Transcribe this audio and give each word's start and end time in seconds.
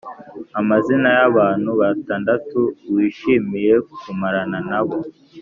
amazina 0.59 1.07
yabantu 1.19 1.69
batandatu 1.81 2.59
wishimiye 2.93 3.73
kumarana 4.01 4.57
nabo 4.69 4.97